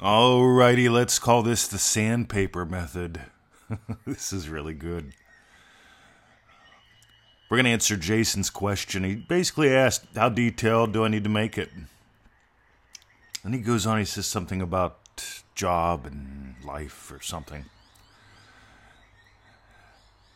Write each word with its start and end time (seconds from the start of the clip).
Alrighty, 0.00 0.90
let's 0.90 1.18
call 1.18 1.42
this 1.42 1.68
the 1.68 1.76
sandpaper 1.76 2.64
method. 2.64 3.20
this 4.06 4.32
is 4.32 4.48
really 4.48 4.72
good. 4.72 5.12
We're 7.50 7.58
going 7.58 7.66
to 7.66 7.70
answer 7.70 7.98
Jason's 7.98 8.48
question. 8.48 9.04
He 9.04 9.14
basically 9.14 9.74
asked, 9.74 10.06
How 10.14 10.30
detailed 10.30 10.94
do 10.94 11.04
I 11.04 11.08
need 11.08 11.24
to 11.24 11.30
make 11.30 11.58
it? 11.58 11.68
And 13.44 13.52
he 13.52 13.60
goes 13.60 13.86
on, 13.86 13.98
he 13.98 14.06
says 14.06 14.26
something 14.26 14.62
about 14.62 14.96
job 15.54 16.06
and 16.06 16.54
life 16.64 17.12
or 17.12 17.20
something. 17.20 17.66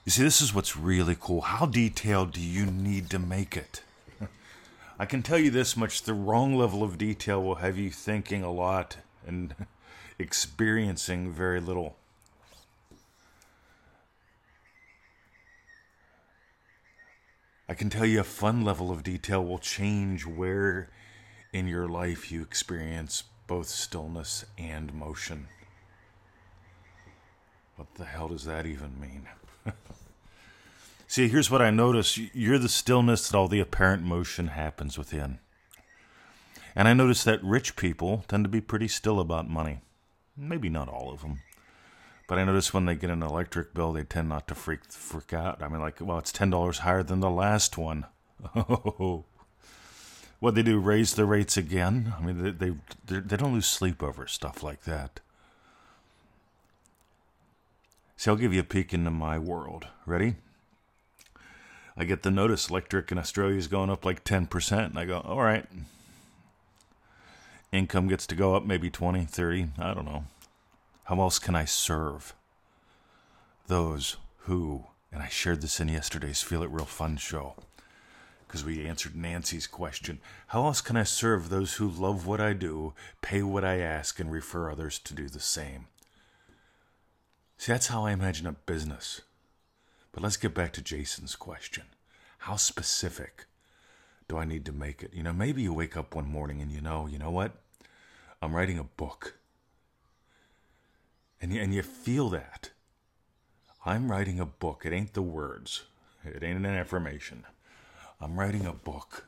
You 0.05 0.13
see, 0.13 0.23
this 0.23 0.43
is 0.43 0.55
what's 0.55 0.77
really 0.77 1.17
cool. 1.19 1.41
How 1.41 1.65
detailed 1.65 2.33
do 2.33 2.41
you 2.43 2.67
need 2.67 3.09
to 3.09 3.19
make 3.19 3.57
it? 3.57 3.83
I 4.99 5.07
can 5.07 5.23
tell 5.23 5.39
you 5.39 5.51
this 5.51 5.75
much 5.75 6.03
the 6.03 6.13
wrong 6.13 6.55
level 6.55 6.83
of 6.83 6.99
detail 6.99 7.43
will 7.43 7.55
have 7.57 7.79
you 7.79 7.89
thinking 7.89 8.43
a 8.43 8.53
lot 8.53 8.99
and 9.27 9.55
experiencing 10.19 11.33
very 11.33 11.61
little. 11.61 11.97
I 17.69 17.75
can 17.75 17.89
tell 17.89 18.05
you 18.05 18.21
a 18.21 18.25
fun 18.25 18.63
level 18.63 18.91
of 18.91 19.03
detail 19.03 19.45
will 19.45 19.59
change 19.59 20.27
where 20.27 20.91
in 21.53 21.67
your 21.67 21.89
life 21.89 22.31
you 22.31 22.43
experience 22.43 23.25
both 23.47 23.69
stillness 23.69 24.45
and 24.59 24.93
motion. 24.93 25.49
What 27.77 27.95
the 27.95 28.05
hell 28.05 28.29
does 28.29 28.45
that 28.45 28.67
even 28.67 29.01
mean? 29.01 29.29
See, 31.07 31.29
here's 31.29 31.51
what 31.51 31.63
I 31.63 31.71
notice 31.71 32.19
you're 32.19 32.59
the 32.59 32.69
stillness 32.69 33.29
that 33.29 33.37
all 33.37 33.49
the 33.49 33.61
apparent 33.61 34.03
motion 34.03 34.49
happens 34.49 34.99
within. 34.99 35.39
And 36.77 36.89
I 36.89 36.93
notice 36.93 37.25
that 37.25 37.43
rich 37.43 37.77
people 37.77 38.25
tend 38.29 38.45
to 38.45 38.49
be 38.49 38.61
pretty 38.61 38.89
still 38.89 39.21
about 39.21 39.49
money. 39.49 39.81
Maybe 40.37 40.69
not 40.69 40.89
all 40.89 41.13
of 41.13 41.23
them. 41.23 41.41
But 42.27 42.39
I 42.39 42.45
notice 42.45 42.73
when 42.73 42.87
they 42.87 42.95
get 42.95 43.11
an 43.11 43.23
electric 43.23 43.75
bill, 43.75 43.93
they 43.93 44.03
tend 44.03 44.29
not 44.29 44.49
to 44.49 44.55
freak 44.55 44.85
freak 44.91 45.33
out. 45.33 45.63
I 45.63 45.69
mean, 45.69 45.81
like, 45.81 46.01
well, 46.01 46.19
it's 46.19 46.33
ten 46.33 46.51
dollars 46.51 46.79
higher 46.79 47.03
than 47.03 47.21
the 47.21 47.31
last 47.31 47.79
one. 47.79 48.07
What 50.41 50.55
they 50.55 50.63
do? 50.63 50.79
Raise 50.79 51.15
the 51.15 51.25
rates 51.25 51.57
again? 51.57 52.13
I 52.19 52.23
mean, 52.23 52.43
they 52.43 52.51
they 52.51 53.21
they 53.21 53.37
don't 53.39 53.55
lose 53.55 53.65
sleep 53.65 54.03
over 54.03 54.27
stuff 54.27 54.63
like 54.63 54.83
that. 54.83 55.21
See, 58.19 58.31
I'll 58.31 58.37
give 58.37 58.53
you 58.53 58.61
a 58.61 58.65
peek 58.65 58.93
into 58.93 59.11
my 59.11 59.39
world. 59.39 59.87
Ready? 60.05 60.37
I 61.97 62.05
get 62.05 62.25
the 62.25 62.31
notice 62.31 62.69
electric 62.69 63.11
in 63.11 63.17
Australia 63.17 63.57
is 63.57 63.69
going 63.69 63.89
up 63.89 64.05
like 64.05 64.25
10%. 64.25 64.85
And 64.85 64.99
I 64.99 65.05
go, 65.05 65.21
all 65.21 65.43
right. 65.43 65.67
Income 67.75 68.07
gets 68.07 68.25
to 68.29 68.37
go 68.37 68.55
up 68.55 68.65
maybe 68.65 68.89
20, 68.89 69.25
30. 69.25 69.71
I 69.81 69.95
don't 69.95 70.05
know. 70.05 70.27
How 71.05 71.21
else 71.21 71.41
can 71.41 71.57
I 71.57 71.65
serve 71.65 72.33
those 73.67 74.17
who, 74.43 74.85
and 75.13 75.21
I 75.21 75.27
shared 75.27 75.61
this 75.61 75.81
in 75.81 75.89
yesterday's 75.89 76.41
Feel 76.41 76.63
It 76.63 76.71
Real 76.71 76.85
Fun 76.85 77.17
show 77.17 77.55
because 78.47 78.65
we 78.65 78.87
answered 78.87 79.17
Nancy's 79.17 79.67
question. 79.67 80.21
How 80.49 80.67
else 80.67 80.81
can 80.81 80.97
I 80.97 81.03
serve 81.03 81.49
those 81.49 81.75
who 81.75 81.89
love 81.89 82.29
what 82.29 82.41
I 82.41 82.53
do, 82.53 82.95
pay 83.23 83.43
what 83.43 83.65
I 83.65 83.79
ask, 83.79 84.21
and 84.21 84.31
refer 84.31 84.71
others 84.71 85.01
to 85.01 85.13
do 85.13 85.29
the 85.29 85.41
same? 85.41 85.87
See, 87.59 87.73
that's 87.73 87.89
how 87.89 88.07
I 88.07 88.13
imagine 88.13 88.47
a 88.47 88.53
business. 88.53 89.23
But 90.13 90.23
let's 90.23 90.37
get 90.37 90.55
back 90.55 90.73
to 90.75 90.81
Jason's 90.81 91.35
question. 91.35 91.87
How 92.39 92.55
specific 92.55 93.47
do 94.29 94.37
I 94.37 94.45
need 94.45 94.65
to 94.67 94.73
make 94.73 95.03
it? 95.03 95.13
You 95.13 95.25
know, 95.25 95.33
maybe 95.33 95.63
you 95.63 95.75
wake 95.75 95.97
up 95.97 96.15
one 96.15 96.29
morning 96.29 96.61
and 96.63 96.71
you 96.71 96.81
know, 96.81 97.09
you 97.09 97.19
know 97.19 97.33
what? 97.33 97.57
I'm 98.45 98.55
writing 98.55 98.79
a 98.79 98.85
book. 98.85 99.39
And 101.41 101.53
you, 101.53 101.61
and 101.63 101.75
you 101.75 101.83
feel 101.83 102.29
that. 102.31 102.71
I'm 103.87 104.11
writing 104.11 104.39
a 104.39 104.45
book. 104.45 104.83
It 104.85 104.93
ain't 104.93 105.15
the 105.15 105.23
words. 105.23 105.85
It 106.25 106.43
ain't 106.43 106.59
an 106.59 106.67
affirmation. 106.67 107.45
I'm 108.21 108.39
writing 108.39 108.67
a 108.67 108.73
book. 108.73 109.27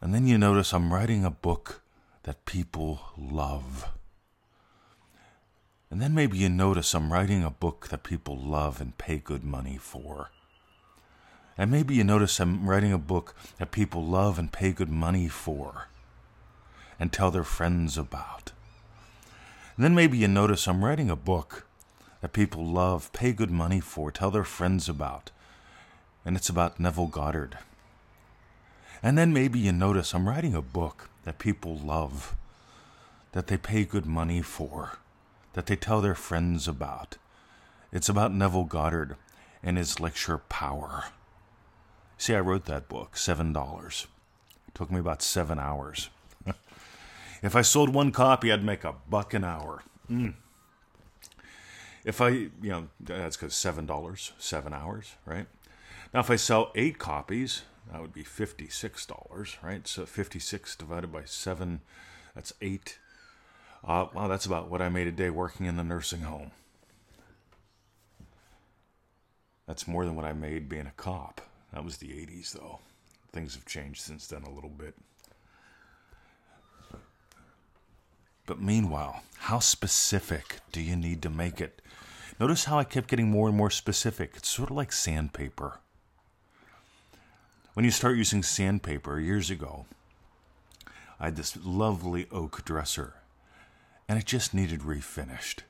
And 0.00 0.14
then 0.14 0.26
you 0.26 0.38
notice 0.38 0.72
I'm 0.72 0.92
writing 0.92 1.24
a 1.24 1.30
book 1.30 1.82
that 2.22 2.46
people 2.46 3.00
love. 3.16 3.88
And 5.90 6.00
then 6.00 6.14
maybe 6.14 6.38
you 6.38 6.48
notice 6.48 6.94
I'm 6.94 7.12
writing 7.12 7.44
a 7.44 7.50
book 7.50 7.88
that 7.90 8.02
people 8.02 8.38
love 8.38 8.80
and 8.80 8.96
pay 8.96 9.18
good 9.18 9.44
money 9.44 9.76
for. 9.76 10.30
And 11.58 11.70
maybe 11.70 11.94
you 11.94 12.04
notice 12.04 12.40
I'm 12.40 12.68
writing 12.68 12.92
a 12.92 12.98
book 12.98 13.34
that 13.58 13.70
people 13.70 14.02
love 14.02 14.38
and 14.38 14.50
pay 14.50 14.72
good 14.72 14.88
money 14.88 15.28
for 15.28 15.88
and 17.02 17.12
tell 17.12 17.32
their 17.32 17.42
friends 17.42 17.98
about. 17.98 18.52
And 19.74 19.84
then 19.84 19.92
maybe 19.92 20.18
you 20.18 20.28
notice 20.28 20.68
I'm 20.68 20.84
writing 20.84 21.10
a 21.10 21.16
book 21.16 21.66
that 22.20 22.32
people 22.32 22.64
love, 22.64 23.12
pay 23.12 23.32
good 23.32 23.50
money 23.50 23.80
for, 23.80 24.12
tell 24.12 24.30
their 24.30 24.44
friends 24.44 24.88
about. 24.88 25.32
And 26.24 26.36
it's 26.36 26.48
about 26.48 26.78
Neville 26.78 27.08
Goddard. 27.08 27.58
And 29.02 29.18
then 29.18 29.32
maybe 29.32 29.58
you 29.58 29.72
notice 29.72 30.14
I'm 30.14 30.28
writing 30.28 30.54
a 30.54 30.62
book 30.62 31.10
that 31.24 31.40
people 31.40 31.76
love, 31.76 32.36
that 33.32 33.48
they 33.48 33.56
pay 33.56 33.84
good 33.84 34.06
money 34.06 34.40
for 34.40 34.98
that 35.54 35.66
they 35.66 35.74
tell 35.74 36.00
their 36.00 36.14
friends 36.14 36.68
about. 36.68 37.16
It's 37.92 38.08
about 38.08 38.32
Neville 38.32 38.62
Goddard 38.62 39.16
and 39.60 39.76
his 39.76 39.98
lecture 39.98 40.38
Power. 40.38 41.06
See, 42.16 42.36
I 42.36 42.40
wrote 42.40 42.66
that 42.66 42.88
book, 42.88 43.14
$7. 43.14 44.04
It 44.68 44.74
took 44.74 44.92
me 44.92 45.00
about 45.00 45.20
seven 45.20 45.58
hours. 45.58 46.08
if 47.42 47.56
I 47.56 47.62
sold 47.62 47.90
one 47.90 48.12
copy, 48.12 48.52
I'd 48.52 48.64
make 48.64 48.84
a 48.84 48.94
buck 49.08 49.34
an 49.34 49.44
hour. 49.44 49.82
Mm. 50.10 50.34
If 52.04 52.20
I, 52.20 52.28
you 52.28 52.50
know, 52.62 52.88
that's 53.00 53.36
because 53.36 53.54
$7, 53.54 54.32
seven 54.38 54.72
hours, 54.72 55.14
right? 55.24 55.46
Now, 56.12 56.20
if 56.20 56.30
I 56.30 56.36
sell 56.36 56.72
eight 56.74 56.98
copies, 56.98 57.62
that 57.90 58.00
would 58.00 58.12
be 58.12 58.24
$56, 58.24 59.62
right? 59.62 59.86
So 59.86 60.04
56 60.04 60.76
divided 60.76 61.12
by 61.12 61.24
seven, 61.24 61.80
that's 62.34 62.52
eight 62.60 62.98
uh, 63.84 64.06
well, 64.14 64.28
that's 64.28 64.46
about 64.46 64.70
what 64.70 64.80
I 64.80 64.88
made 64.88 65.06
a 65.08 65.12
day 65.12 65.30
working 65.30 65.66
in 65.66 65.76
the 65.76 65.84
nursing 65.84 66.20
home. 66.20 66.52
That's 69.66 69.88
more 69.88 70.04
than 70.04 70.14
what 70.14 70.24
I 70.24 70.32
made 70.32 70.68
being 70.68 70.86
a 70.86 70.92
cop. 70.92 71.40
That 71.72 71.84
was 71.84 71.96
the 71.96 72.08
80s, 72.08 72.52
though. 72.52 72.80
Things 73.32 73.54
have 73.54 73.64
changed 73.64 74.02
since 74.02 74.26
then 74.26 74.42
a 74.42 74.50
little 74.50 74.70
bit. 74.70 74.94
But 78.52 78.60
meanwhile, 78.60 79.22
how 79.38 79.60
specific 79.60 80.58
do 80.72 80.82
you 80.82 80.94
need 80.94 81.22
to 81.22 81.30
make 81.30 81.58
it? 81.58 81.80
Notice 82.38 82.66
how 82.66 82.78
I 82.78 82.84
kept 82.84 83.08
getting 83.08 83.30
more 83.30 83.48
and 83.48 83.56
more 83.56 83.70
specific. 83.70 84.32
It's 84.36 84.50
sort 84.50 84.70
of 84.70 84.76
like 84.76 84.92
sandpaper. 84.92 85.80
When 87.72 87.86
you 87.86 87.90
start 87.90 88.18
using 88.18 88.42
sandpaper 88.42 89.18
years 89.18 89.48
ago, 89.48 89.86
I 91.18 91.24
had 91.24 91.36
this 91.36 91.56
lovely 91.64 92.26
oak 92.30 92.62
dresser 92.66 93.14
and 94.06 94.18
it 94.18 94.26
just 94.26 94.52
needed 94.52 94.80
refinished. 94.80 95.60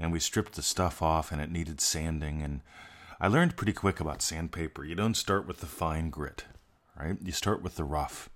And 0.00 0.10
we 0.10 0.18
stripped 0.18 0.54
the 0.54 0.62
stuff 0.62 1.00
off 1.00 1.30
and 1.30 1.40
it 1.40 1.48
needed 1.48 1.80
sanding 1.80 2.42
and 2.42 2.62
I 3.20 3.28
learned 3.28 3.56
pretty 3.56 3.72
quick 3.72 4.00
about 4.00 4.20
sandpaper. 4.20 4.84
You 4.84 4.96
don't 4.96 5.14
start 5.14 5.46
with 5.46 5.60
the 5.60 5.66
fine 5.66 6.10
grit, 6.10 6.44
right? 6.98 7.18
You 7.22 7.30
start 7.30 7.62
with 7.62 7.76
the 7.76 7.84
rough. 7.84 8.28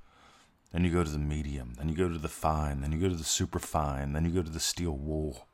Then 0.72 0.84
you 0.84 0.90
go 0.90 1.04
to 1.04 1.10
the 1.10 1.18
medium, 1.18 1.74
then 1.76 1.88
you 1.88 1.94
go 1.94 2.08
to 2.08 2.18
the 2.18 2.28
fine, 2.28 2.80
then 2.80 2.92
you 2.92 2.98
go 2.98 3.08
to 3.08 3.14
the 3.14 3.24
super 3.24 3.58
fine, 3.58 4.12
then 4.12 4.24
you 4.24 4.30
go 4.30 4.42
to 4.42 4.50
the 4.50 4.60
steel 4.60 4.92
wool. 4.92 5.46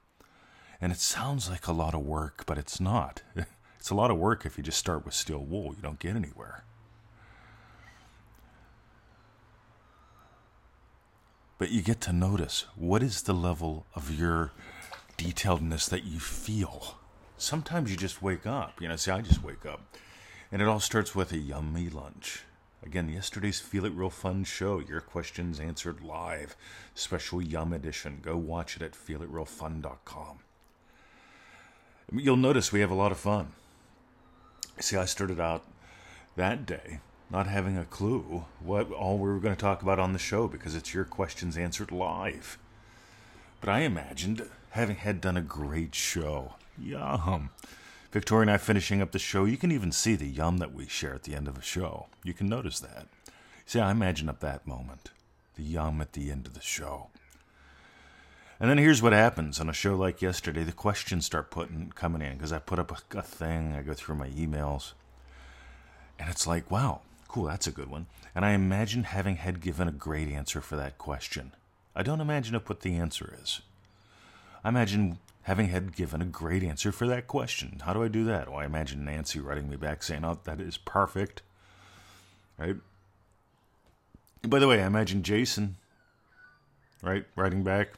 And 0.80 0.92
it 0.92 1.00
sounds 1.00 1.50
like 1.50 1.66
a 1.66 1.72
lot 1.72 1.94
of 1.94 2.02
work, 2.02 2.44
but 2.46 2.58
it's 2.58 2.80
not. 2.80 3.22
It's 3.80 3.90
a 3.90 3.94
lot 3.94 4.10
of 4.10 4.18
work 4.18 4.44
if 4.44 4.58
you 4.58 4.64
just 4.64 4.76
start 4.76 5.04
with 5.04 5.14
steel 5.14 5.38
wool. 5.38 5.72
You 5.74 5.80
don't 5.80 6.00
get 6.00 6.16
anywhere. 6.16 6.64
but 11.58 11.70
you 11.70 11.82
get 11.82 12.00
to 12.00 12.12
notice 12.12 12.64
what 12.76 13.02
is 13.02 13.22
the 13.22 13.34
level 13.34 13.84
of 13.94 14.16
your 14.16 14.52
detailedness 15.18 15.90
that 15.90 16.04
you 16.04 16.20
feel. 16.20 16.94
Sometimes 17.36 17.90
you 17.90 17.96
just 17.96 18.22
wake 18.22 18.46
up. 18.46 18.80
You 18.80 18.88
know, 18.88 18.96
see, 18.96 19.10
I 19.10 19.20
just 19.20 19.42
wake 19.42 19.66
up. 19.66 19.96
And 20.50 20.62
it 20.62 20.68
all 20.68 20.80
starts 20.80 21.14
with 21.14 21.32
a 21.32 21.38
yummy 21.38 21.90
lunch. 21.90 22.44
Again, 22.84 23.08
yesterday's 23.08 23.60
Feel 23.60 23.84
It 23.84 23.92
Real 23.92 24.10
Fun 24.10 24.44
show, 24.44 24.78
your 24.78 25.00
questions 25.00 25.58
answered 25.58 26.00
live, 26.00 26.56
special 26.94 27.42
Yum 27.42 27.72
edition. 27.72 28.20
Go 28.22 28.36
watch 28.36 28.76
it 28.76 28.82
at 28.82 28.92
feelitrealfun.com. 28.92 30.38
You'll 32.12 32.36
notice 32.36 32.72
we 32.72 32.80
have 32.80 32.90
a 32.90 32.94
lot 32.94 33.12
of 33.12 33.18
fun. 33.18 33.52
See, 34.80 34.96
I 34.96 35.04
started 35.04 35.40
out 35.40 35.64
that 36.36 36.64
day 36.64 37.00
not 37.30 37.46
having 37.46 37.76
a 37.76 37.84
clue 37.84 38.44
what 38.60 38.90
all 38.90 39.18
we 39.18 39.28
were 39.28 39.40
going 39.40 39.54
to 39.54 39.60
talk 39.60 39.82
about 39.82 39.98
on 39.98 40.12
the 40.12 40.18
show 40.18 40.48
because 40.48 40.74
it's 40.74 40.94
your 40.94 41.04
questions 41.04 41.58
answered 41.58 41.92
live. 41.92 42.58
But 43.60 43.68
I 43.68 43.80
imagined 43.80 44.48
having 44.70 44.96
had 44.96 45.20
done 45.20 45.36
a 45.36 45.42
great 45.42 45.94
show. 45.94 46.54
Yum. 46.78 47.50
Victoria 48.10 48.42
and 48.42 48.50
I 48.50 48.56
finishing 48.56 49.02
up 49.02 49.12
the 49.12 49.18
show. 49.18 49.44
You 49.44 49.56
can 49.58 49.70
even 49.70 49.92
see 49.92 50.14
the 50.14 50.26
yum 50.26 50.58
that 50.58 50.72
we 50.72 50.86
share 50.86 51.14
at 51.14 51.24
the 51.24 51.34
end 51.34 51.46
of 51.46 51.58
a 51.58 51.62
show. 51.62 52.06
You 52.24 52.32
can 52.32 52.48
notice 52.48 52.80
that. 52.80 53.06
See, 53.66 53.80
I 53.80 53.90
imagine 53.90 54.28
up 54.28 54.40
that 54.40 54.66
moment. 54.66 55.10
the 55.58 55.64
yum 55.64 56.00
at 56.00 56.12
the 56.12 56.30
end 56.30 56.46
of 56.46 56.54
the 56.54 56.60
show. 56.60 57.08
And 58.60 58.70
then 58.70 58.78
here's 58.78 59.02
what 59.02 59.12
happens 59.12 59.60
on 59.60 59.68
a 59.68 59.74
show 59.74 59.94
like 59.94 60.22
yesterday. 60.22 60.62
The 60.62 60.72
questions 60.72 61.26
start 61.26 61.50
putting 61.50 61.92
coming 61.94 62.22
in 62.22 62.34
because 62.34 62.52
I 62.52 62.58
put 62.58 62.78
up 62.78 62.90
a, 62.90 63.18
a 63.18 63.22
thing. 63.22 63.74
I 63.74 63.82
go 63.82 63.92
through 63.92 64.16
my 64.16 64.28
emails, 64.30 64.92
and 66.18 66.30
it's 66.30 66.46
like, 66.46 66.70
wow, 66.70 67.00
cool, 67.28 67.44
that's 67.44 67.66
a 67.66 67.72
good 67.72 67.90
one. 67.90 68.06
And 68.34 68.44
I 68.44 68.52
imagine 68.52 69.04
having 69.04 69.36
had 69.36 69.60
given 69.60 69.86
a 69.88 69.92
great 69.92 70.28
answer 70.28 70.60
for 70.60 70.76
that 70.76 70.98
question. 70.98 71.52
I 71.94 72.02
don't 72.02 72.20
imagine 72.20 72.54
up 72.54 72.68
what 72.68 72.80
the 72.80 72.96
answer 72.96 73.36
is. 73.42 73.60
I 74.64 74.70
imagine 74.70 75.18
having 75.48 75.68
had 75.68 75.96
given 75.96 76.20
a 76.20 76.26
great 76.26 76.62
answer 76.62 76.92
for 76.92 77.06
that 77.06 77.26
question. 77.26 77.80
How 77.82 77.94
do 77.94 78.02
I 78.02 78.08
do 78.08 78.22
that? 78.24 78.50
Well, 78.50 78.58
I 78.58 78.66
imagine 78.66 79.06
Nancy 79.06 79.40
writing 79.40 79.70
me 79.70 79.76
back 79.76 80.02
saying, 80.02 80.22
"Oh, 80.22 80.38
that 80.44 80.60
is 80.60 80.76
perfect." 80.76 81.40
Right. 82.58 82.76
By 84.42 84.58
the 84.58 84.68
way, 84.68 84.82
I 84.82 84.86
imagine 84.86 85.22
Jason, 85.22 85.76
right, 87.02 87.24
writing 87.34 87.64
back, 87.64 87.94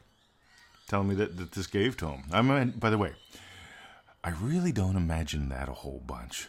telling 0.87 1.09
me 1.09 1.17
that, 1.17 1.39
that 1.39 1.51
this 1.51 1.67
gave 1.67 1.97
to 1.97 2.11
him. 2.11 2.23
I 2.31 2.41
mean, 2.41 2.71
by 2.79 2.89
the 2.89 2.99
way, 2.99 3.15
I 4.23 4.31
really 4.31 4.71
don't 4.71 4.97
imagine 4.97 5.49
that 5.49 5.69
a 5.69 5.73
whole 5.83 6.03
bunch. 6.07 6.49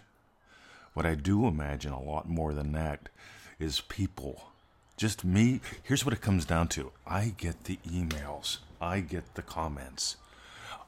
What 0.94 1.07
I 1.07 1.15
do 1.15 1.47
imagine 1.47 1.94
a 1.94 2.01
lot 2.01 2.30
more 2.30 2.54
than 2.54 2.74
that 2.74 3.09
is 3.57 3.81
people. 3.81 4.51
Just 4.97 5.25
me. 5.25 5.62
Here's 5.81 6.06
what 6.06 6.13
it 6.13 6.21
comes 6.21 6.45
down 6.45 6.68
to 6.69 6.92
I 7.07 7.33
get 7.39 7.63
the 7.63 7.80
emails, 7.88 8.59
I 8.80 9.00
get 9.00 9.33
the 9.33 9.42
comments. 9.42 10.18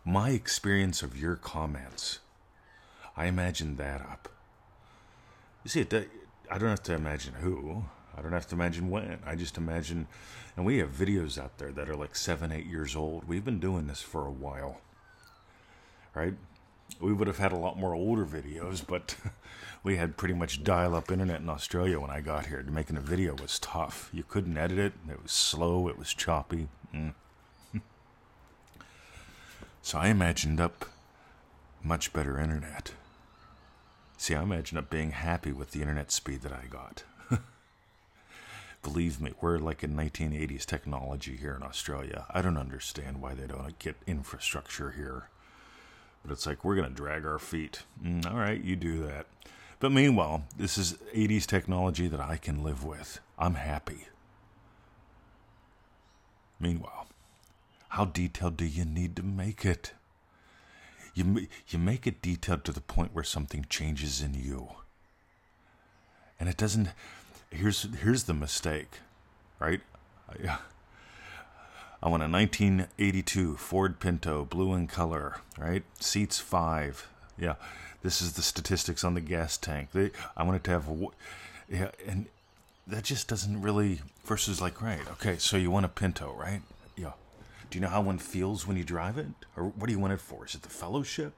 My 0.06 0.32
experience 0.32 1.02
of 1.02 1.18
your 1.18 1.38
comments, 1.38 2.20
I 3.16 3.26
imagine 3.28 3.78
that 3.78 4.02
up. 4.02 4.28
You 5.64 5.70
see, 5.70 5.88
I 6.52 6.58
don't 6.58 6.70
have 6.70 6.84
to 6.84 6.94
imagine 6.94 7.36
who. 7.36 7.86
I 8.18 8.22
don't 8.22 8.34
have 8.34 8.48
to 8.48 8.56
imagine 8.56 8.90
when. 8.90 9.20
I 9.26 9.36
just 9.36 9.58
imagine, 9.58 10.08
and 10.58 10.66
we 10.66 10.80
have 10.80 10.90
videos 10.90 11.42
out 11.42 11.58
there 11.58 11.72
that 11.72 11.90
are 11.90 11.96
like 11.96 12.18
seven, 12.18 12.52
eight 12.52 12.66
years 12.66 12.98
old. 12.98 13.28
We've 13.28 13.46
been 13.46 13.62
doing 13.62 13.88
this 13.88 14.02
for 14.02 14.28
a 14.28 14.32
while, 14.32 14.82
right? 16.14 16.34
We 17.00 17.14
would 17.14 17.28
have 17.28 17.38
had 17.38 17.54
a 17.54 17.58
lot 17.58 17.80
more 17.80 17.96
older 17.96 18.26
videos, 18.26 18.86
but 18.86 19.16
we 19.84 19.96
had 19.96 20.18
pretty 20.18 20.34
much 20.34 20.66
dial 20.66 20.96
up 20.96 21.12
internet 21.12 21.40
in 21.40 21.50
Australia 21.50 22.00
when 22.00 22.12
I 22.12 22.20
got 22.20 22.48
here. 22.48 22.62
Making 22.64 22.98
a 22.98 23.02
video 23.02 23.36
was 23.36 23.58
tough. 23.58 24.10
You 24.14 24.24
couldn't 24.28 24.58
edit 24.58 24.80
it, 24.80 24.94
it 25.10 25.24
was 25.24 25.32
slow, 25.32 25.88
it 25.88 25.98
was 25.98 26.14
choppy. 26.14 26.68
Mm. 26.94 27.14
So 29.84 29.98
I 29.98 30.08
imagined 30.08 30.62
up 30.62 30.86
much 31.84 32.14
better 32.14 32.40
internet. 32.40 32.94
See, 34.18 34.34
I 34.34 34.42
imagined 34.42 34.80
up 34.80 34.90
being 34.90 35.12
happy 35.12 35.52
with 35.52 35.72
the 35.72 35.82
internet 35.82 36.10
speed 36.10 36.42
that 36.44 36.54
I 36.54 36.68
got. 36.70 37.04
Believe 38.82 39.20
me, 39.20 39.34
we're 39.42 39.58
like 39.58 39.84
in 39.84 39.94
1980s 39.94 40.66
technology 40.66 41.36
here 41.36 41.54
in 41.54 41.64
Australia. 41.64 42.26
I 42.32 42.42
don't 42.42 42.58
understand 42.58 43.22
why 43.22 43.34
they 43.34 43.46
don't 43.46 43.78
get 43.78 43.98
infrastructure 44.08 44.92
here. 44.92 45.28
But 46.24 46.32
it's 46.32 46.48
like, 46.48 46.64
we're 46.64 46.78
going 46.78 46.88
to 46.88 46.96
drag 46.96 47.26
our 47.26 47.38
feet. 47.38 47.84
Mm, 48.02 48.26
all 48.32 48.38
right, 48.38 48.64
you 48.64 48.78
do 48.78 49.06
that. 49.06 49.26
But 49.82 49.92
meanwhile, 49.92 50.46
this 50.58 50.78
is 50.78 50.94
80s 51.14 51.46
technology 51.46 52.08
that 52.08 52.22
I 52.22 52.38
can 52.38 52.64
live 52.64 52.86
with. 52.86 53.20
I'm 53.38 53.56
happy. 53.56 54.08
Meanwhile, 56.58 57.08
how 57.94 58.06
detailed 58.06 58.58
do 58.58 58.66
you 58.66 58.86
need 58.86 59.16
to 59.16 59.22
make 59.24 59.64
it? 59.64 59.94
You, 61.14 61.48
you 61.68 61.78
make 61.78 62.08
it 62.08 62.24
detailed 62.24 62.64
to 62.64 62.72
the 62.72 62.82
point 62.82 63.14
where 63.14 63.24
something 63.24 63.68
changes 63.70 64.20
in 64.20 64.34
you. 64.34 64.70
And 66.40 66.50
it 66.50 66.58
doesn't 66.58 66.90
here's 67.52 67.88
here's 68.02 68.24
the 68.24 68.34
mistake, 68.34 69.00
right? 69.60 69.82
I, 70.28 70.58
I 72.02 72.10
want 72.10 72.24
a 72.24 72.28
1982 72.28 73.58
Ford 73.58 74.00
Pinto, 74.00 74.44
blue 74.44 74.74
in 74.74 74.88
color, 74.88 75.38
right? 75.58 75.84
Seats 76.00 76.40
five. 76.40 77.08
Yeah, 77.38 77.56
this 78.02 78.24
is 78.24 78.34
the 78.34 78.42
statistics 78.42 79.04
on 79.04 79.14
the 79.14 79.22
gas 79.22 79.56
tank. 79.56 79.90
They, 79.94 80.10
I 80.36 80.42
want 80.42 80.56
it 80.56 80.64
to 80.66 80.72
have, 80.72 80.90
yeah, 81.70 81.92
and 82.08 82.26
that 82.88 83.04
just 83.04 83.28
doesn't 83.28 83.62
really. 83.62 84.02
Versus 84.26 84.60
like, 84.60 84.82
right? 84.82 85.02
Okay, 85.12 85.38
so 85.38 85.58
you 85.58 85.70
want 85.70 85.86
a 85.86 85.90
Pinto, 85.90 86.34
right? 86.34 86.62
Do 87.74 87.80
you 87.80 87.82
know 87.82 87.90
how 87.90 88.02
one 88.02 88.20
feels 88.20 88.68
when 88.68 88.78
you 88.78 88.84
drive 88.84 89.18
it, 89.18 89.30
or 89.58 89.64
what 89.64 89.88
do 89.88 89.94
you 89.94 89.98
want 89.98 90.14
it 90.14 90.22
for? 90.22 90.46
Is 90.46 90.54
it 90.54 90.62
the 90.62 90.70
fellowship? 90.70 91.34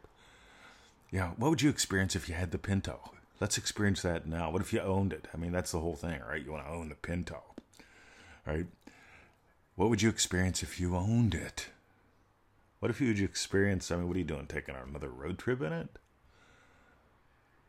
Yeah. 1.10 1.32
What 1.38 1.50
would 1.50 1.62
you 1.62 1.70
experience 1.70 2.14
if 2.14 2.28
you 2.28 2.36
had 2.36 2.52
the 2.52 2.58
Pinto? 2.58 3.14
Let's 3.40 3.58
experience 3.58 4.02
that 4.02 4.28
now. 4.28 4.52
What 4.52 4.62
if 4.62 4.74
you 4.74 4.82
owned 4.82 5.14
it? 5.14 5.30
I 5.34 5.38
mean, 5.38 5.54
that's 5.54 5.72
the 5.72 5.80
whole 5.80 5.96
thing, 5.96 6.20
right? 6.28 6.44
You 6.44 6.52
want 6.52 6.66
to 6.66 6.72
own 6.74 6.90
the 6.90 6.96
Pinto, 6.96 7.42
right? 8.46 8.66
What 9.78 9.90
would 9.90 10.02
you 10.02 10.10
experience 10.10 10.62
if 10.62 10.78
you 10.78 10.98
owned 10.98 11.34
it? 11.34 11.68
What 12.80 12.92
if 12.92 13.00
you 13.00 13.08
would 13.08 13.20
experience? 13.22 13.90
I 13.90 13.96
mean, 13.96 14.10
what 14.10 14.18
are 14.18 14.20
you 14.20 14.26
doing? 14.26 14.48
Taking 14.48 14.76
another 14.76 15.08
road 15.08 15.38
trip 15.38 15.62
in 15.62 15.72
it? 15.72 15.88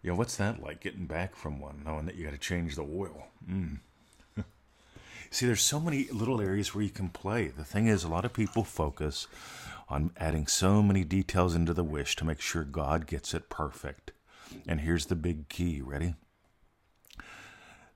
You 0.03 0.11
know, 0.11 0.17
what's 0.17 0.35
that 0.39 0.61
like? 0.61 0.81
Getting 0.81 1.07
back 1.07 1.37
from 1.37 1.61
one, 1.61 1.83
knowing 1.85 2.07
that 2.07 2.17
you 2.17 2.25
got 2.25 2.33
to 2.33 2.39
change 2.39 2.75
the 2.75 2.83
oil. 2.83 3.29
Mm. 3.49 3.79
See, 5.31 5.47
there's 5.47 5.63
so 5.63 5.81
many 5.81 6.07
little 6.13 6.41
areas 6.41 6.75
where 6.75 6.85
you 6.85 6.91
can 6.91 7.09
play. 7.09 7.49
The 7.49 7.65
thing 7.65 7.87
is, 7.87 8.05
a 8.05 8.09
lot 8.09 8.25
of 8.25 8.33
people 8.33 8.65
focus 8.65 9.27
on 9.89 10.11
adding 10.17 10.47
so 10.47 10.83
many 10.83 11.05
details 11.05 11.55
into 11.55 11.75
the 11.75 11.85
wish 11.85 12.17
to 12.17 12.25
make 12.25 12.41
sure 12.41 12.65
God 12.65 13.07
gets 13.07 13.35
it 13.35 13.49
perfect. 13.49 14.13
And 14.67 14.81
here's 14.81 15.07
the 15.07 15.17
big 15.17 15.49
key. 15.49 15.81
Ready? 15.81 16.15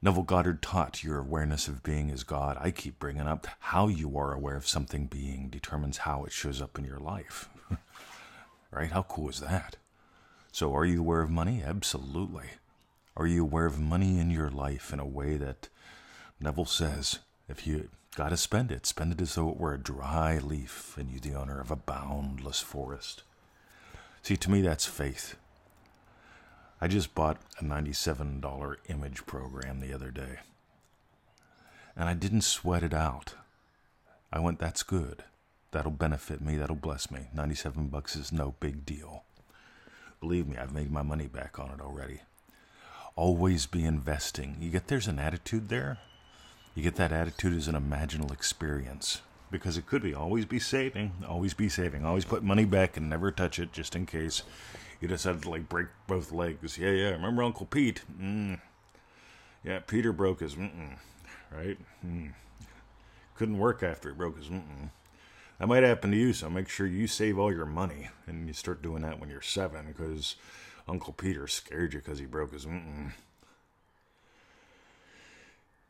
Neville 0.02 0.22
Goddard 0.22 0.62
taught 0.62 1.04
your 1.04 1.18
awareness 1.18 1.68
of 1.68 1.82
being 1.82 2.08
is 2.08 2.24
God. 2.24 2.56
I 2.60 2.70
keep 2.70 2.98
bringing 2.98 3.26
up 3.26 3.46
how 3.58 3.88
you 3.88 4.16
are 4.16 4.32
aware 4.32 4.56
of 4.56 4.66
something 4.66 5.06
being 5.06 5.48
determines 5.50 5.98
how 5.98 6.24
it 6.24 6.32
shows 6.32 6.62
up 6.62 6.78
in 6.78 6.84
your 6.84 6.98
life. 6.98 7.50
right? 8.70 8.90
How 8.90 9.02
cool 9.02 9.28
is 9.28 9.40
that? 9.40 9.76
So, 10.52 10.74
are 10.74 10.84
you 10.84 11.00
aware 11.00 11.20
of 11.20 11.30
money? 11.30 11.62
Absolutely. 11.64 12.46
Are 13.16 13.26
you 13.26 13.42
aware 13.42 13.66
of 13.66 13.78
money 13.78 14.18
in 14.18 14.30
your 14.30 14.50
life 14.50 14.92
in 14.92 14.98
a 14.98 15.06
way 15.06 15.36
that 15.36 15.68
Neville 16.40 16.64
says, 16.64 17.18
if 17.48 17.66
you 17.66 17.88
got 18.16 18.30
to 18.30 18.36
spend 18.36 18.72
it, 18.72 18.86
spend 18.86 19.12
it 19.12 19.20
as 19.20 19.34
though 19.34 19.50
it 19.50 19.58
were 19.58 19.74
a 19.74 19.78
dry 19.78 20.38
leaf 20.38 20.96
and 20.96 21.10
you 21.10 21.20
the 21.20 21.34
owner 21.34 21.60
of 21.60 21.70
a 21.70 21.76
boundless 21.76 22.60
forest? 22.60 23.22
See, 24.22 24.36
to 24.36 24.50
me, 24.50 24.62
that's 24.62 24.86
faith. 24.86 25.36
I 26.80 26.88
just 26.88 27.14
bought 27.14 27.42
a 27.58 27.64
$97 27.64 28.76
image 28.88 29.26
program 29.26 29.80
the 29.80 29.92
other 29.92 30.10
day. 30.10 30.38
And 31.94 32.08
I 32.08 32.14
didn't 32.14 32.42
sweat 32.42 32.82
it 32.82 32.94
out. 32.94 33.34
I 34.32 34.40
went, 34.40 34.58
that's 34.58 34.82
good. 34.82 35.24
That'll 35.72 35.90
benefit 35.90 36.40
me. 36.40 36.56
That'll 36.56 36.76
bless 36.76 37.10
me. 37.10 37.28
97 37.34 37.88
bucks 37.88 38.16
is 38.16 38.32
no 38.32 38.54
big 38.60 38.86
deal. 38.86 39.24
Believe 40.20 40.46
me, 40.46 40.56
I've 40.56 40.74
made 40.74 40.90
my 40.90 41.02
money 41.02 41.26
back 41.26 41.58
on 41.58 41.70
it 41.70 41.80
already. 41.80 42.20
Always 43.14 43.66
be 43.66 43.84
investing. 43.84 44.56
You 44.60 44.70
get 44.70 44.88
there's 44.88 45.08
an 45.08 45.18
attitude 45.18 45.68
there. 45.68 45.98
You 46.80 46.84
get 46.84 46.96
that 46.96 47.12
attitude 47.12 47.58
as 47.58 47.68
an 47.68 47.74
imaginal 47.74 48.32
experience 48.32 49.20
because 49.50 49.76
it 49.76 49.84
could 49.84 50.02
be 50.02 50.14
always 50.14 50.46
be 50.46 50.58
saving, 50.58 51.12
always 51.28 51.52
be 51.52 51.68
saving, 51.68 52.06
always 52.06 52.24
put 52.24 52.42
money 52.42 52.64
back 52.64 52.96
and 52.96 53.06
never 53.06 53.30
touch 53.30 53.58
it 53.58 53.70
just 53.70 53.94
in 53.94 54.06
case 54.06 54.44
you 54.98 55.06
decided 55.06 55.42
to 55.42 55.50
like 55.50 55.68
break 55.68 55.88
both 56.06 56.32
legs. 56.32 56.78
Yeah, 56.78 56.92
yeah. 56.92 57.10
Remember 57.10 57.42
Uncle 57.42 57.66
Pete? 57.66 58.00
Mm. 58.18 58.60
Yeah, 59.62 59.80
Peter 59.80 60.10
broke 60.10 60.40
his 60.40 60.54
mm-mm, 60.54 60.96
right. 61.54 61.76
Mm. 62.02 62.32
Couldn't 63.34 63.58
work 63.58 63.82
after 63.82 64.08
he 64.08 64.16
broke 64.16 64.38
his 64.38 64.48
mm-mm. 64.48 64.88
That 65.58 65.68
might 65.68 65.82
happen 65.82 66.12
to 66.12 66.16
you, 66.16 66.32
so 66.32 66.48
make 66.48 66.70
sure 66.70 66.86
you 66.86 67.06
save 67.06 67.38
all 67.38 67.52
your 67.52 67.66
money 67.66 68.08
and 68.26 68.46
you 68.46 68.54
start 68.54 68.80
doing 68.80 69.02
that 69.02 69.20
when 69.20 69.28
you're 69.28 69.42
seven, 69.42 69.84
because 69.86 70.36
Uncle 70.88 71.12
Peter 71.12 71.46
scared 71.46 71.92
you 71.92 71.98
because 71.98 72.20
he 72.20 72.24
broke 72.24 72.54
his 72.54 72.64
mm-mm. 72.64 73.12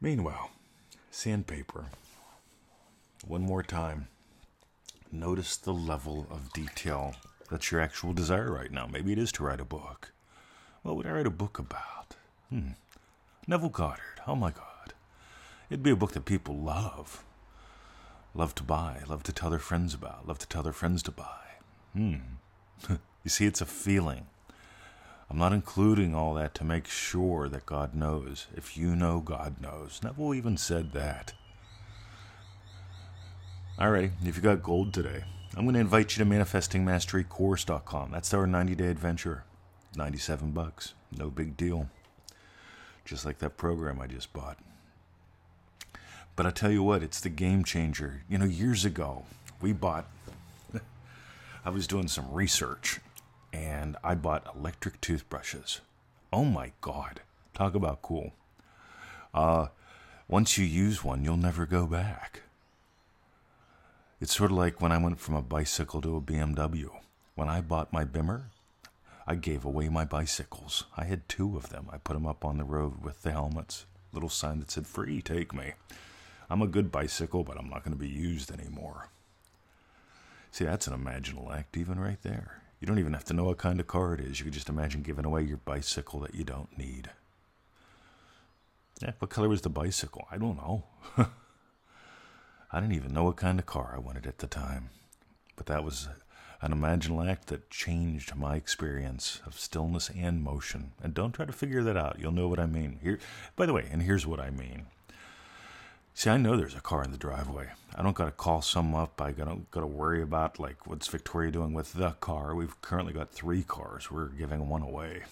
Meanwhile, 0.01 0.51
sandpaper. 1.11 1.87
One 3.27 3.43
more 3.43 3.63
time. 3.63 4.09
Notice 5.13 5.57
the 5.57 5.73
level 5.73 6.27
of 6.31 6.53
detail 6.53 7.15
that's 7.51 7.73
your 7.73 7.81
actual 7.81 8.13
desire 8.13 8.53
right 8.53 8.71
now. 8.71 8.87
Maybe 8.87 9.13
it 9.13 9.19
is 9.19 9.33
to 9.33 9.43
write 9.43 9.61
a 9.61 9.65
book. 9.65 10.13
What 10.83 10.97
would 10.97 11.07
I 11.07 11.11
write 11.11 11.27
a 11.27 11.31
book 11.31 11.59
about? 11.59 12.15
Hmm. 12.49 12.71
Neville 13.47 13.69
Goddard. 13.71 14.21
Oh 14.27 14.37
my 14.37 14.53
God. 14.53 14.95
It'd 15.69 15.83
be 15.83 15.91
a 15.91 15.97
book 15.97 16.13
that 16.13 16.25
people 16.25 16.57
love. 16.57 17.25
Love 18.35 18.55
to 18.55 18.63
buy, 18.63 19.01
love 19.09 19.25
to 19.25 19.33
tell 19.33 19.51
their 19.51 19.59
friends 19.59 19.93
about, 19.93 20.29
love 20.29 20.39
to 20.39 20.47
tell 20.47 20.63
their 20.63 20.73
friends 20.73 21.03
to 21.03 21.11
buy. 21.11 21.41
Hmm. 21.93 22.15
you 22.89 23.29
see, 23.29 23.47
it's 23.47 23.61
a 23.61 23.67
feeling. 23.67 24.27
I'm 25.31 25.39
not 25.39 25.53
including 25.53 26.13
all 26.13 26.35
that 26.35 26.57
to 26.57 26.65
make 26.65 26.89
sure 26.89 27.49
that 27.49 27.65
God 27.65 27.95
knows. 27.95 28.49
If 28.57 28.77
you 28.77 28.97
know, 28.97 29.21
God 29.21 29.61
knows. 29.61 30.01
Neville 30.03 30.35
even 30.35 30.57
said 30.57 30.91
that. 30.93 31.35
Alrighty, 33.79 34.11
if 34.25 34.35
you 34.37 34.43
got 34.43 34.63
gold 34.63 34.93
today, 34.93 35.23
I'm 35.57 35.65
going 35.65 35.75
to 35.75 35.81
invite 35.81 36.17
you 36.17 36.25
to 36.25 36.31
manifestingmasterycourse.com. 36.31 38.11
That's 38.11 38.35
our 38.35 38.47
90 38.47 38.75
day 38.75 38.89
adventure. 38.89 39.45
97 39.97 40.51
bucks. 40.51 40.95
No 41.17 41.31
big 41.31 41.57
deal. 41.57 41.89
Just 43.05 43.25
like 43.25 43.39
that 43.39 43.57
program 43.57 44.01
I 44.01 44.09
just 44.09 44.33
bought. 44.33 44.59
But 46.35 46.47
I 46.47 46.51
tell 46.51 46.73
you 46.73 46.83
what, 46.83 47.05
it's 47.05 47.21
the 47.21 47.29
game 47.29 47.63
changer. 47.63 48.23
You 48.29 48.39
know, 48.39 48.47
years 48.47 48.85
ago, 48.85 49.25
we 49.61 49.73
bought, 49.73 50.07
I 51.65 51.71
was 51.71 51.87
doing 51.87 52.09
some 52.09 52.33
research 52.33 52.99
and 53.53 53.97
I 54.03 54.15
bought 54.15 54.55
electric 54.55 55.01
toothbrushes. 55.01 55.81
Oh 56.33 56.45
my 56.45 56.73
God. 56.81 57.21
Talk 57.55 57.75
about 57.75 58.03
cool. 58.03 58.33
Uh, 59.35 59.69
once 60.29 60.57
you 60.57 60.65
use 60.65 61.03
one, 61.05 61.25
you'll 61.25 61.37
never 61.37 61.67
go 61.67 61.87
back. 61.87 62.43
It's 64.21 64.37
sort 64.37 64.51
of 64.51 64.57
like 64.57 64.81
when 64.81 64.93
I 64.93 64.99
went 64.99 65.19
from 65.19 65.35
a 65.35 65.43
bicycle 65.43 66.01
to 66.03 66.17
a 66.17 66.21
BMW. 66.21 66.91
When 67.35 67.49
I 67.49 67.61
bought 67.61 67.93
my 67.93 68.05
Bimmer, 68.05 68.45
I 69.27 69.35
gave 69.35 69.65
away 69.65 69.89
my 69.89 70.05
bicycles. 70.05 70.85
I 70.97 71.05
had 71.05 71.29
two 71.29 71.57
of 71.57 71.71
them. 71.71 71.89
I 71.91 71.99
put 71.99 72.15
them 72.15 72.27
up 72.27 72.45
on 72.45 72.59
the 72.59 72.65
road 72.65 73.03
with 73.03 73.23
the 73.23 73.33
helmets. 73.33 73.87
Little 74.13 74.29
sign 74.29 74.61
that 74.61 74.71
said, 74.71 74.87
Free, 74.87 75.23
take 75.23 75.55
me. 75.55 75.73
I'm 76.51 76.63
a 76.63 76.67
good 76.67 76.91
bicycle, 76.91 77.45
but 77.45 77.57
I'm 77.57 77.71
not 77.71 77.85
going 77.85 77.97
to 77.97 78.01
be 78.01 78.09
used 78.09 78.51
anymore. 78.51 79.09
See, 80.51 80.65
that's 80.65 80.87
an 80.89 80.99
imaginal 80.99 81.57
act, 81.57 81.77
even 81.77 81.99
right 82.01 82.21
there. 82.23 82.63
You 82.81 82.87
don't 82.87 82.99
even 82.99 83.13
have 83.13 83.25
to 83.27 83.35
know 83.35 83.45
what 83.45 83.59
kind 83.59 83.79
of 83.79 83.87
car 83.87 84.15
it 84.15 84.21
is. 84.21 84.41
You 84.41 84.45
can 84.45 84.55
just 84.55 84.71
imagine 84.71 85.03
giving 85.03 85.27
away 85.27 85.43
your 85.43 85.59
bicycle 85.59 86.21
that 86.21 86.35
you 86.35 86.45
don't 86.45 86.77
need. 86.79 87.11
Yeah, 89.03 89.13
what 89.19 89.31
color 89.31 89.49
was 89.49 89.61
the 89.61 89.69
bicycle? 89.69 90.27
I 90.31 90.39
don't 90.39 90.57
know. 90.57 90.85
I 92.73 92.81
didn't 92.81 92.95
even 92.95 93.13
know 93.13 93.25
what 93.25 93.37
kind 93.37 93.59
of 93.59 93.67
car 93.67 93.93
I 93.95 93.99
wanted 93.99 94.27
at 94.27 94.39
the 94.39 94.47
time. 94.47 94.91
But 95.57 95.67
that 95.67 95.85
was 95.85 96.09
an 96.63 96.73
imaginal 96.73 97.29
act 97.29 97.49
that 97.49 97.71
changed 97.71 98.35
my 98.35 98.57
experience 98.57 99.41
of 99.47 99.59
stillness 99.59 100.11
and 100.11 100.43
motion. 100.43 100.93
And 101.03 101.13
don't 101.13 101.33
try 101.33 101.45
to 101.45 101.53
figure 101.53 101.83
that 101.83 101.97
out. 101.97 102.19
You'll 102.19 102.33
know 102.33 102.49
what 102.49 102.61
I 102.61 102.67
mean. 102.67 102.99
Here, 103.03 103.19
by 103.57 103.67
the 103.67 103.73
way, 103.75 103.87
and 103.91 104.03
here's 104.03 104.27
what 104.27 104.41
I 104.41 104.51
mean. 104.51 104.87
See, 106.15 106.29
I 106.29 106.37
know 106.37 106.57
there's 106.57 106.75
a 106.75 106.81
car 106.81 107.03
in 107.03 107.13
the 107.13 107.19
driveway. 107.19 107.71
I 107.95 108.03
don't 108.03 108.15
got 108.15 108.27
to 108.27 108.31
call 108.31 108.63
some 108.63 108.95
up. 108.95 109.21
I 109.21 109.33
don't 109.33 109.71
got 109.71 109.81
to 109.81 109.87
worry 109.87 110.23
about 110.23 110.59
like 110.59 110.87
what's 110.87 111.09
Victoria 111.09 111.51
doing 111.51 111.73
with 111.73 111.95
the 111.95 112.11
car. 112.13 112.55
We've 112.55 112.81
currently 112.83 113.13
got 113.13 113.31
three 113.31 113.63
cars. 113.63 114.11
We're 114.11 114.29
giving 114.29 114.69
one 114.69 114.83
away. 114.83 115.23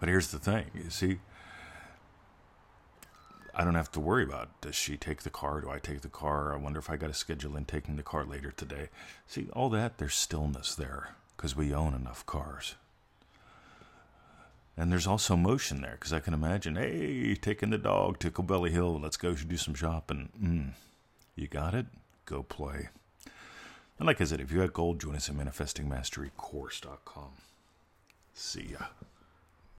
But 0.00 0.08
here's 0.08 0.30
the 0.30 0.38
thing. 0.38 0.66
You 0.74 0.90
see, 0.90 1.18
I 3.54 3.64
don't 3.64 3.74
have 3.74 3.90
to 3.92 4.00
worry 4.00 4.22
about 4.22 4.48
does 4.60 4.76
she 4.76 4.96
take 4.96 5.22
the 5.22 5.30
car? 5.30 5.60
Do 5.60 5.70
I 5.70 5.80
take 5.80 6.02
the 6.02 6.08
car? 6.08 6.54
I 6.54 6.56
wonder 6.56 6.78
if 6.78 6.88
I 6.88 6.96
got 6.96 7.10
a 7.10 7.14
schedule 7.14 7.56
in 7.56 7.64
taking 7.64 7.96
the 7.96 8.02
car 8.02 8.24
later 8.24 8.52
today. 8.52 8.88
See, 9.26 9.48
all 9.52 9.68
that, 9.70 9.98
there's 9.98 10.14
stillness 10.14 10.74
there 10.76 11.16
because 11.36 11.56
we 11.56 11.74
own 11.74 11.94
enough 11.94 12.24
cars. 12.24 12.76
And 14.78 14.92
there's 14.92 15.08
also 15.08 15.34
motion 15.34 15.80
there 15.80 15.96
because 15.98 16.12
I 16.12 16.20
can 16.20 16.32
imagine, 16.32 16.76
hey, 16.76 17.34
taking 17.34 17.70
the 17.70 17.78
dog 17.78 18.20
to 18.20 18.30
Cobelly 18.30 18.70
Hill, 18.70 19.00
let's 19.00 19.16
go 19.16 19.34
do 19.34 19.56
some 19.56 19.74
shopping. 19.74 20.28
Mm, 20.40 20.70
you 21.34 21.48
got 21.48 21.74
it? 21.74 21.86
Go 22.26 22.44
play. 22.44 22.90
And 23.98 24.06
like 24.06 24.20
I 24.20 24.24
said, 24.24 24.40
if 24.40 24.52
you 24.52 24.60
got 24.60 24.72
gold, 24.72 25.00
join 25.00 25.16
us 25.16 25.28
at 25.28 25.34
ManifestingMasteryCourse.com. 25.34 27.30
See 28.34 28.68
ya. 28.70 28.86